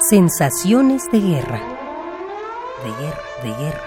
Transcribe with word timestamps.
Sensaciones 0.00 1.10
de 1.10 1.18
guerra. 1.18 1.58
De 2.84 2.90
guerra, 3.02 3.22
de 3.42 3.48
guerra. 3.48 3.84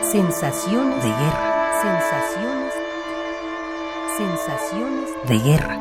Sensaciones 0.00 1.04
de 1.04 1.10
guerra. 1.10 1.72
Sensaciones. 1.82 2.74
Sensaciones 4.16 5.28
de 5.28 5.38
guerra. 5.38 5.76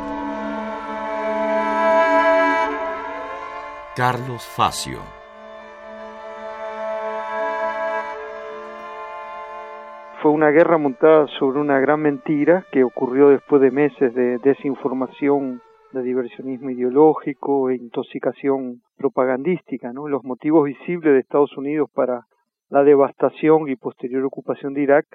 Carlos 3.95 4.45
Facio. 4.45 5.00
Fue 10.21 10.32
una 10.32 10.50
guerra 10.50 10.77
montada 10.77 11.27
sobre 11.39 11.61
una 11.61 11.79
gran 11.79 12.02
mentira 12.02 12.66
que 12.73 12.84
ocurrió 12.84 13.29
después 13.29 13.61
de 13.61 13.71
meses 13.71 14.13
de 14.13 14.38
desinformación 14.39 15.61
de 15.95 16.04
diversionismo 16.04 16.70
ideológico 16.70 17.70
e 17.70 17.76
intoxicación 17.76 18.81
propagandística. 18.98 19.91
¿no? 19.94 20.08
Los 20.08 20.23
motivos 20.23 20.66
visibles 20.66 21.13
de 21.13 21.20
Estados 21.20 21.58
Unidos 21.58 21.90
para 21.94 22.26
la 22.70 22.84
devastación 22.84 23.70
y 23.70 23.76
posterior 23.76 24.23
ocupación 24.26 24.73
de 24.73 24.81
Irak 24.81 25.05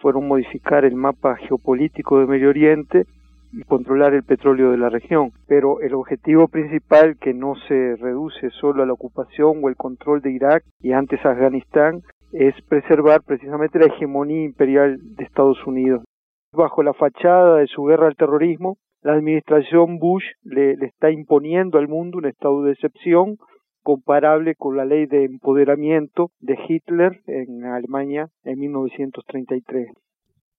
fueron 0.00 0.28
modificar 0.28 0.84
el 0.84 0.94
mapa 0.94 1.36
geopolítico 1.36 2.18
de 2.18 2.26
Medio 2.26 2.48
Oriente 2.48 3.04
y 3.52 3.62
controlar 3.64 4.14
el 4.14 4.22
petróleo 4.22 4.70
de 4.70 4.78
la 4.78 4.88
región. 4.88 5.32
Pero 5.46 5.80
el 5.80 5.94
objetivo 5.94 6.48
principal, 6.48 7.16
que 7.18 7.34
no 7.34 7.54
se 7.68 7.96
reduce 7.96 8.50
solo 8.50 8.82
a 8.82 8.86
la 8.86 8.92
ocupación 8.92 9.60
o 9.62 9.68
el 9.68 9.76
control 9.76 10.20
de 10.20 10.32
Irak 10.32 10.64
y 10.80 10.92
antes 10.92 11.24
Afganistán, 11.24 12.02
es 12.32 12.54
preservar 12.68 13.22
precisamente 13.22 13.78
la 13.78 13.86
hegemonía 13.86 14.44
imperial 14.44 14.98
de 15.16 15.24
Estados 15.24 15.64
Unidos. 15.66 16.04
Bajo 16.52 16.82
la 16.82 16.94
fachada 16.94 17.58
de 17.58 17.66
su 17.66 17.84
guerra 17.84 18.06
al 18.06 18.16
terrorismo, 18.16 18.76
la 19.02 19.14
administración 19.14 19.98
Bush 19.98 20.24
le, 20.42 20.72
está 20.84 21.10
imponiendo 21.10 21.78
al 21.78 21.88
mundo 21.88 22.18
un 22.18 22.26
estado 22.26 22.62
de 22.62 22.72
excepción 22.72 23.36
comparable 23.82 24.54
con 24.54 24.76
la 24.76 24.84
ley 24.84 25.06
de 25.06 25.24
empoderamiento 25.24 26.30
de 26.40 26.58
Hitler 26.68 27.20
en 27.26 27.64
Alemania 27.64 28.28
en 28.44 28.58
1933. 28.58 29.88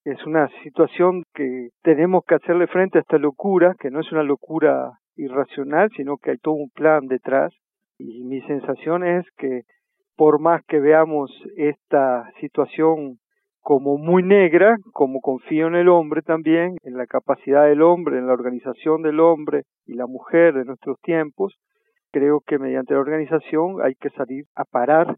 Es 0.03 0.25
una 0.25 0.49
situación 0.63 1.23
que 1.35 1.69
tenemos 1.83 2.23
que 2.25 2.35
hacerle 2.35 2.65
frente 2.65 2.97
a 2.97 3.01
esta 3.01 3.19
locura, 3.19 3.75
que 3.79 3.91
no 3.91 3.99
es 3.99 4.11
una 4.11 4.23
locura 4.23 4.93
irracional, 5.15 5.91
sino 5.95 6.17
que 6.17 6.31
hay 6.31 6.37
todo 6.37 6.55
un 6.55 6.71
plan 6.71 7.05
detrás. 7.05 7.53
Y 7.99 8.23
mi 8.23 8.41
sensación 8.41 9.05
es 9.05 9.25
que 9.37 9.61
por 10.15 10.39
más 10.39 10.63
que 10.65 10.79
veamos 10.79 11.31
esta 11.55 12.31
situación 12.39 13.19
como 13.61 13.97
muy 13.97 14.23
negra, 14.23 14.75
como 14.91 15.21
confío 15.21 15.67
en 15.67 15.75
el 15.75 15.87
hombre 15.87 16.21
también, 16.21 16.75
en 16.83 16.97
la 16.97 17.05
capacidad 17.05 17.65
del 17.65 17.81
hombre, 17.81 18.17
en 18.17 18.27
la 18.27 18.33
organización 18.33 19.01
del 19.03 19.19
hombre 19.19 19.63
y 19.85 19.93
la 19.93 20.07
mujer 20.07 20.53
de 20.55 20.65
nuestros 20.65 20.99
tiempos, 21.01 21.55
creo 22.11 22.41
que 22.45 22.57
mediante 22.57 22.93
la 22.93 22.99
organización 22.99 23.77
hay 23.83 23.93
que 23.95 24.09
salir 24.09 24.45
a 24.55 24.65
parar 24.65 25.15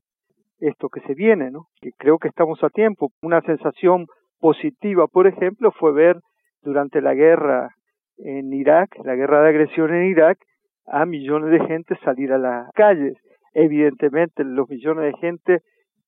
esto 0.60 0.90
que 0.90 1.02
se 1.02 1.14
viene, 1.14 1.52
¿no? 1.52 1.68
Que 1.82 1.92
creo 1.98 2.18
que 2.18 2.28
estamos 2.28 2.64
a 2.64 2.70
tiempo. 2.70 3.10
Una 3.22 3.42
sensación 3.42 4.06
positiva, 4.40 5.08
por 5.08 5.28
ejemplo, 5.28 5.72
fue 5.72 5.94
ver 5.94 6.20
durante 6.62 7.02
la 7.02 7.14
guerra 7.14 7.70
en 8.18 8.54
Irak, 8.54 8.90
la 9.04 9.16
guerra 9.16 9.42
de 9.42 9.50
agresión 9.50 9.94
en 9.94 10.06
Irak, 10.06 10.38
a 10.86 11.06
millones 11.06 11.50
de 11.52 11.66
gente 11.66 11.98
salir 12.04 12.32
a 12.32 12.38
las 12.38 12.70
calles. 12.74 13.18
Evidentemente, 13.54 14.44
los 14.44 14.70
millones 14.70 15.14
de 15.14 15.20
gente 15.20 15.60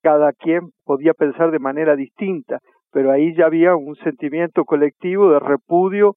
cada 0.06 0.34
quien 0.34 0.70
podía 0.84 1.16
pensar 1.16 1.50
de 1.50 1.58
manera 1.58 1.96
distinta, 1.96 2.60
pero 2.92 3.12
ahí 3.12 3.34
ya 3.36 3.48
había 3.48 3.76
un 3.76 3.96
sentimiento 3.96 4.64
colectivo 4.64 5.32
de 5.32 5.40
repudio 5.40 6.14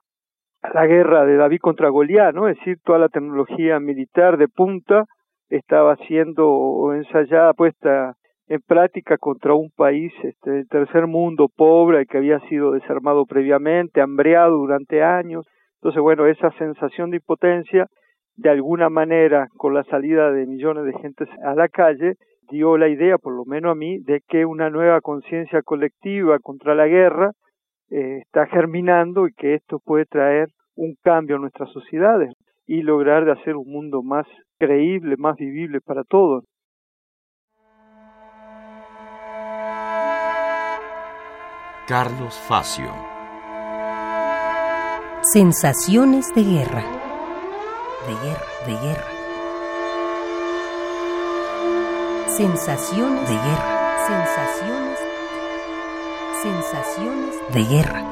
a 0.61 0.75
la 0.75 0.87
guerra 0.87 1.25
de 1.25 1.37
David 1.37 1.61
contra 1.63 1.89
Goliat, 1.89 2.35
¿no? 2.35 2.49
Es 2.49 2.59
decir, 2.59 2.77
toda 2.85 2.99
la 2.99 3.09
tecnología 3.09 3.81
militar 3.81 4.37
de 4.37 4.47
punta 4.47 5.07
estaba 5.49 5.97
siendo 6.07 6.93
ensayada, 6.93 7.55
puesta 7.55 8.13
en 8.49 8.61
práctica 8.61 9.17
contra 9.17 9.55
un 9.55 9.71
país 9.75 10.13
este, 10.23 10.51
del 10.51 10.69
tercer 10.69 11.07
mundo 11.07 11.49
pobre 11.49 12.05
que 12.05 12.19
había 12.19 12.41
sido 12.41 12.73
desarmado 12.73 13.25
previamente, 13.25 14.03
hambreado 14.03 14.59
durante 14.59 15.03
años. 15.03 15.47
Entonces, 15.77 16.03
bueno, 16.03 16.27
esa 16.27 16.51
sensación 16.59 17.09
de 17.09 17.17
impotencia, 17.17 17.87
de 18.37 18.51
alguna 18.51 18.91
manera, 18.91 19.49
con 19.57 19.73
la 19.73 19.85
salida 19.85 20.31
de 20.31 20.45
millones 20.45 20.85
de 20.85 20.93
gente 21.01 21.25
a 21.43 21.55
la 21.55 21.69
calle, 21.69 22.17
dio 22.51 22.77
la 22.77 22.89
idea, 22.89 23.19
por 23.19 23.35
lo 23.35 23.45
menos 23.45 23.73
a 23.73 23.75
mí, 23.75 23.99
de 23.99 24.21
que 24.29 24.45
una 24.45 24.71
nueva 24.71 25.01
conciencia 25.01 25.63
colectiva 25.63 26.39
contra 26.39 26.75
la 26.75 26.87
guerra 26.87 27.33
eh, 27.91 28.19
está 28.23 28.47
germinando 28.47 29.27
y 29.27 29.33
que 29.33 29.55
esto 29.55 29.79
puede 29.79 30.05
traer 30.07 30.49
un 30.77 30.97
cambio 31.03 31.37
a 31.37 31.41
nuestras 31.41 31.71
sociedades 31.73 32.33
y 32.67 32.83
lograr 32.83 33.25
de 33.25 33.33
hacer 33.33 33.57
un 33.57 33.71
mundo 33.71 34.03
más 34.03 34.27
creíble, 34.59 35.17
más 35.17 35.37
vivible 35.37 35.81
para 35.81 36.05
todos. 36.05 36.45
Carlos 41.89 42.39
Facio. 42.47 42.93
Sensaciones 45.33 46.35
de 46.35 46.45
guerra. 46.45 46.85
De 48.07 48.15
guerra, 48.23 48.47
de 48.67 48.73
guerra. 48.87 49.18
Sensaciones 52.39 53.29
de 53.29 53.35
guerra. 53.35 54.07
Sensaciones. 54.07 54.99
Sensaciones 56.41 57.35
de 57.53 57.65
guerra. 57.65 58.08